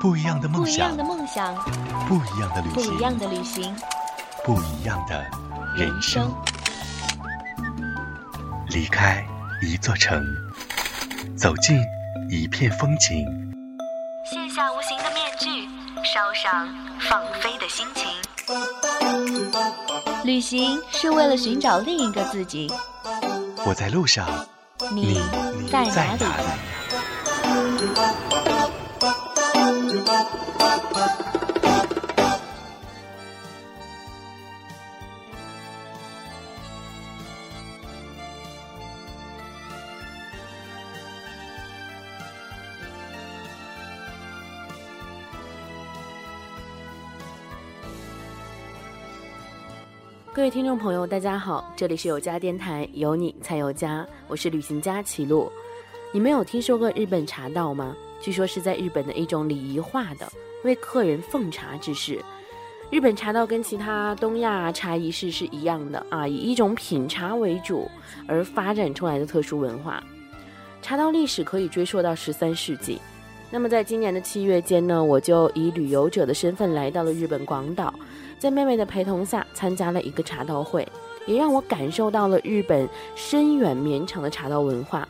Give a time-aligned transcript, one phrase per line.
[0.00, 1.54] 不一样的梦想不一样想的，梦想，
[2.06, 3.76] 不一样的旅行，不一样的旅行，
[4.44, 5.24] 不一样的
[5.76, 6.32] 人人生生。
[8.68, 9.24] 离开
[9.62, 10.22] 一座城，
[11.36, 11.80] 走进
[12.30, 13.24] 一片风景。
[14.24, 15.68] 卸下无形的面具，
[16.04, 16.68] 烧上
[17.00, 18.06] 放飞的心情。
[20.24, 22.70] 旅行是为了寻找另一个自己。
[23.64, 24.28] 我在路上，
[24.92, 25.20] 你
[25.70, 26.24] 在在哪里？
[50.36, 55.50] 各位听众朋友，大家好，这里是有家电台，有你才有家，我是旅行家齐路。
[56.12, 57.96] 你们有听说过日本茶道吗？
[58.20, 60.30] 据说是在日本的一种礼仪化的
[60.62, 62.22] 为客人奉茶之事。
[62.90, 67.90] 日本茶道跟其他东亚茶仪式是一样的啊，以一种品茶为主
[68.28, 70.04] 而发展出来的特殊文化。
[70.82, 73.00] 茶道历史可以追溯到十三世纪。
[73.50, 77.94] 那么在今年的七月间呢，我就以旅游者的身份来到了日本广岛。
[78.38, 80.86] 在妹妹的陪同下，参加了一个茶道会，
[81.26, 85.06] 也让我感受到了日本深远绵长的茶道文化。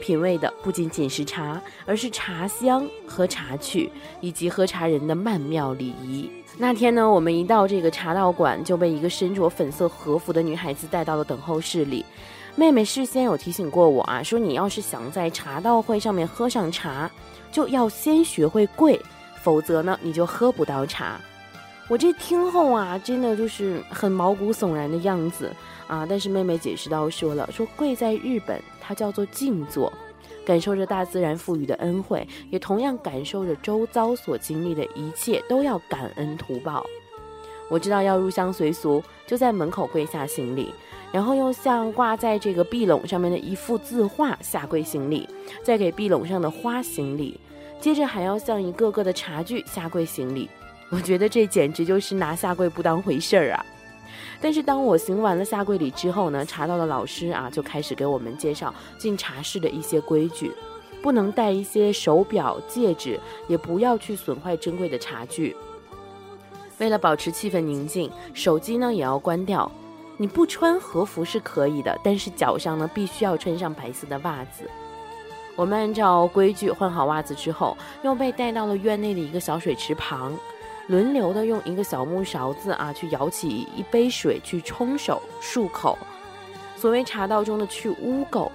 [0.00, 6.30] 品味的不仅仅是茶，而是茶香和茶趣，以及喝茶人的曼妙礼仪。
[6.56, 12.02] 那天呢，我们一到这个茶道馆，就被一个身着粉色和服的女孩子带到了等候室里。
[12.56, 17.10] 妹妹事先有提醒过我啊，说你要是想在茶道会上面喝上茶，
[17.52, 18.98] 就要先学会跪，
[19.42, 21.20] 否则呢，你就喝不到茶。
[21.90, 25.50] 我这听后啊，真的就是很毛骨悚然的样子
[25.88, 26.06] 啊！
[26.08, 29.92] 但是妹妹解释到说了，说跪在日本，它叫做静坐，
[30.46, 36.86] 感受着大自然赋予的恩惠，也同样感受着周遭所经历的一切都要感恩图报。
[37.68, 40.72] 我知道要入乡随俗，就在门口跪下行礼，
[41.10, 45.28] 然后又向挂在这个壁笼上面的一幅字画下跪行礼，
[45.64, 47.40] 再给壁笼上的花行礼，
[47.80, 50.48] 接着还要向一个个的茶具下跪行礼。
[50.90, 53.64] 我觉得这简直就是拿下跪不当回事儿啊！
[54.40, 60.52] 但是当我行完了下跪礼之后呢，茶道的老师啊就开始给我们介绍进茶室的一些规矩，
[61.00, 65.54] 不能戴一些手表、戒指，也不要去损坏珍贵的茶具。
[66.78, 69.70] 为了保持气氛宁静，手机呢也要关掉。
[70.16, 74.68] 你不穿和服是可以的，但是脚上呢必须要穿上白色的袜子。
[75.56, 80.32] 我们按照规矩换好袜子之后，又被带到了院内的一个小水池旁。
[80.90, 85.96] 轮流的用一个小木勺子啊，去舀起一杯水去冲手漱口，
[86.74, 88.50] 所谓茶道中的去污垢，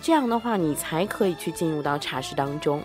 [0.00, 2.80] 这样的话你才可以去进入到茶室当中。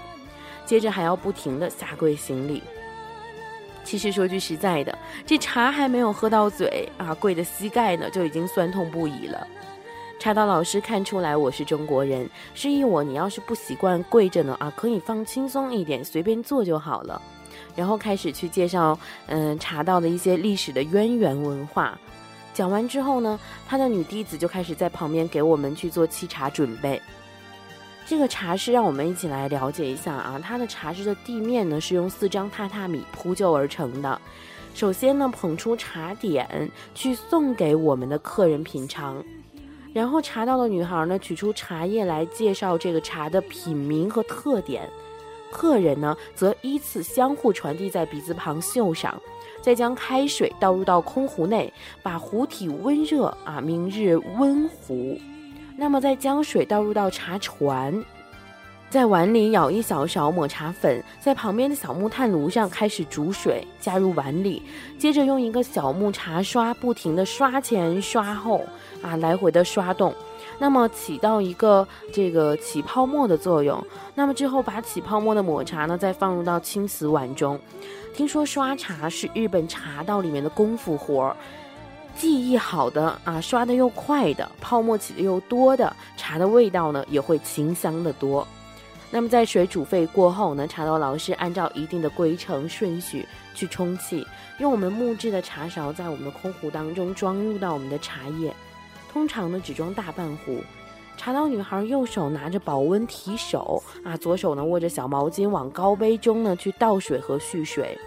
[0.66, 2.64] 接着还要不停的下跪行礼。
[3.84, 4.98] 其实说句实在的，
[5.28, 9.48] 这茶还没有喝到嘴啊，跪的膝盖呢就已经酸痛不已了。
[10.18, 17.22] 茶道老师看出来我是中国人，示意我你要是不习惯跪着呢啊，可以放轻松一点，随便坐就好了。
[17.78, 21.98] 然后开始去介绍，嗯，茶道的一些历史的渊源文化。
[22.54, 27.00] 讲完之后呢，他的女弟子就开始在旁边给我们去做沏茶准备。
[28.08, 34.20] 这个茶室让我们一起来了解一下啊，它的茶室的地面呢是用四张榻榻米铺就而成的。
[34.74, 39.24] 首先呢，捧出茶点去送给我们的客人品尝，
[39.94, 44.90] 然后茶道的女孩呢取出茶叶来介绍这个茶的品名和特点。
[45.52, 49.20] 客人呢，则依次相互传递在鼻子旁嗅上，
[49.62, 51.72] 再将开水倒入到空壶内，
[52.04, 55.18] 把壶体温热啊，明日温壶。
[55.78, 58.04] 那么再将水倒入到茶船，
[58.90, 64.64] 在碗里舀一小勺抹茶粉，在旁边的小木炭炉上开始煮水，加入碗里，
[64.98, 68.64] 接着用一个小木茶刷不停的刷前刷后
[69.02, 70.14] 啊，来回的刷动。
[70.58, 73.86] 那么起到一个这个起泡沫的作用。
[74.16, 77.60] 那么之后把起泡沫的抹茶呢，再放入到青瓷碗中。
[78.16, 81.36] 听说刷茶是日本茶道里面的功夫活儿，
[82.16, 88.48] 技艺好的啊，刷的又快的，泡沫起的又多的，茶的味道呢也会清香的多。
[89.10, 94.26] 那么在水煮沸过后呢，茶道老师按照一定的规程顺序去充气，
[94.60, 98.54] 用我们木质的茶勺在我们的空壶当中装入到我们的茶叶。
[99.10, 100.60] 通常呢只装大半壶。
[101.16, 107.98] 茶道女孩右手拿着保温提手啊，左手呢握着小毛巾往高杯中呢去倒水和蓄水。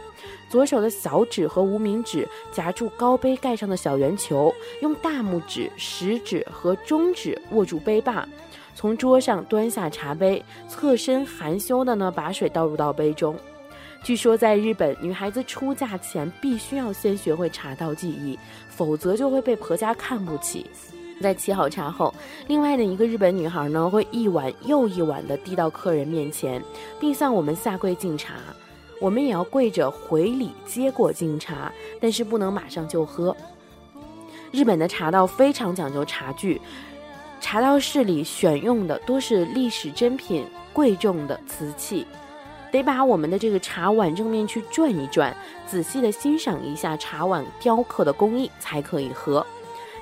[0.48, 8.28] 左手的小指和无名指夹住高杯盖上的小圆球，用大拇指、食指和中指握住杯把，
[8.80, 13.36] 从桌上端下茶杯，侧身含羞的呢把水倒入到杯中。
[14.02, 18.38] 据说在日本，女孩子出嫁前必须要先学会茶道技艺，
[18.70, 20.64] 否则就会被婆家看不起。
[21.20, 22.14] 在沏好茶后，
[22.46, 26.64] 另外的一个日本女孩呢，会一碗又一碗的递到客人面前，
[26.98, 28.36] 并向我们下跪敬茶。
[28.98, 33.36] 我们也要跪着回礼接过敬茶，但是不能马上就喝。
[34.50, 36.58] 日本的茶道非常讲究茶具，
[37.40, 42.06] 茶道室里选用的多是历史珍品、贵重的瓷器。
[42.70, 45.34] 得把我们的这个茶碗正面去转一转，
[45.66, 49.44] 仔细的欣赏一下茶碗雕刻的工艺，才可以喝。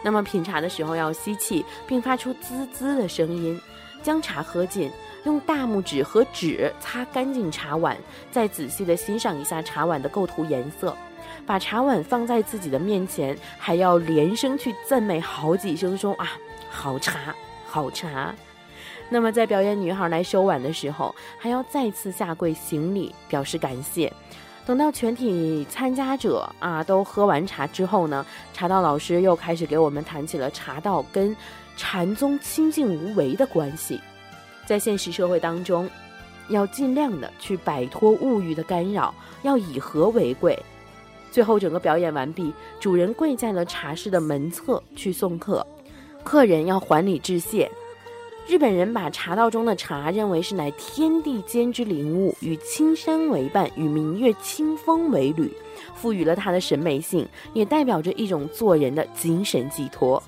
[0.03, 3.59] 那么品茶的时候要吸气，并发出滋滋的声音，
[4.03, 4.91] 将茶喝尽，
[5.25, 7.97] 用大拇指和纸擦干净茶碗，
[8.31, 10.95] 再仔细的欣赏一下茶碗的构图颜色，
[11.47, 16.29] 把茶碗放在自己的面前，还要连声去赞美好几声，说啊，
[16.71, 17.35] 好茶，
[17.67, 18.35] 好茶。
[19.09, 24.13] 那么，在表演女孩来收碗的时候，还要再次下跪行礼，表示感谢。
[24.67, 31.35] 等到全体参加者啊都喝完茶之后呢，茶道老师又开始给我们谈起了茶道跟
[31.75, 33.99] 禅宗清净无为的关系。
[34.67, 35.89] 在现实社会当中，
[36.51, 40.63] 要尽量的去摆脱物欲的干扰，要以和为贵。
[41.31, 45.67] 最后，整个表演完毕，主人跪在了茶室的门侧去送客，
[46.23, 47.71] 客人要还礼致谢。
[48.47, 55.53] 日本人把茶道中的茶认为是乃天地间之灵物，与青山为伴，与明月清风为侣，
[55.95, 60.23] 赋予了它的审美性，也代表着一种做人的精神寄托。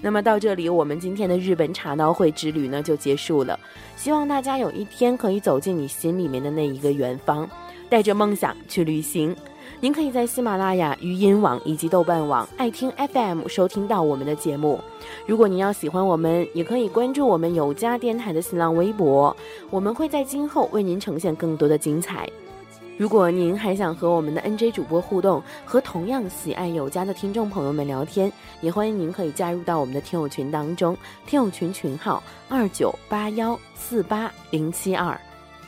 [0.00, 3.58] 那么到这里，我们今天的日本茶道会之旅呢就结束了。
[3.96, 7.46] 希望大家有一天可以走进你心里面的那一个远方，
[7.90, 9.36] 带着梦想去旅行。
[9.80, 14.80] 您可以在喜马拉雅、语音网以及豆瓣网、爱听 FM 收听到我们的节目。
[15.26, 19.36] 如果您要喜欢我们，也可以关注我们有家电台的新浪微博，
[19.70, 22.28] 我们会在今后为您呈现更多的精彩。
[22.96, 35.16] 如果您还想和我们的 NJ 主播互动，和同样喜爱有家的听众朋友们聊天，也欢迎您可以加入到我们的听友群当中，听友群群号二九八幺四八零七二。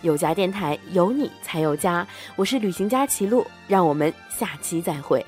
[0.02, 2.06] 有家电台，有你才有家。
[2.37, 5.25] 我是旅行家齐路，让我们下期再会。